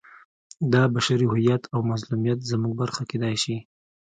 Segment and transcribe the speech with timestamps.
[0.73, 3.57] دا بشري هویت او مظلومیت زموږ برخه کېدای شي.